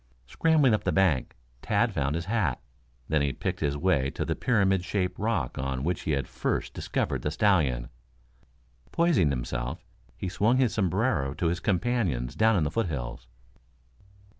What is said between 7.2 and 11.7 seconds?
the stallion. Poising himself, he swung his sombrero to his